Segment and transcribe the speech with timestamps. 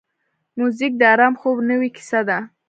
[0.59, 2.37] موزیک د آرام خوب نوې کیسه ده.